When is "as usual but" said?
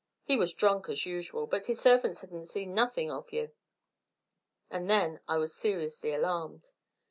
0.89-1.67